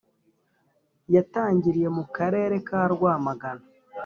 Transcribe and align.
yatangiriye 1.15 1.87
mu 1.97 2.03
karere 2.15 2.55
ka 2.67 2.81
rwamagana 2.93 3.65